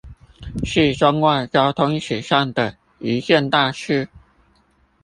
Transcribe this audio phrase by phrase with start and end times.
[0.63, 4.09] 是中外交通史上的一件大事